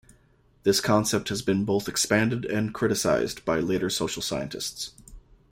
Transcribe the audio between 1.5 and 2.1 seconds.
both